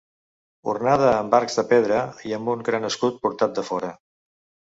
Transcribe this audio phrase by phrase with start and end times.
[0.71, 1.99] Ornada amb arcs de pedra
[2.29, 3.93] i amb un gran escut portat de fora.